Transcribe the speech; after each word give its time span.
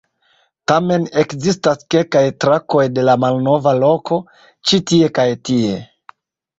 Tamen 0.69 1.05
ekzistas 1.23 1.83
kelkaj 1.97 2.23
trakoj 2.45 2.87
de 2.97 3.05
la 3.11 3.17
malnova 3.27 3.77
loko, 3.87 4.21
ĉi 4.69 4.85
tie 4.93 5.15
kaj 5.21 5.31
tie. 5.49 5.83